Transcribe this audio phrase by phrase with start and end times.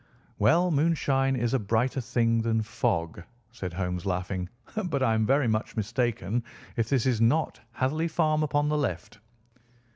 [0.39, 4.49] "Well, moonshine is a brighter thing than fog," said Holmes, laughing.
[4.87, 6.43] "But I am very much mistaken
[6.75, 9.19] if this is not Hatherley Farm upon the left."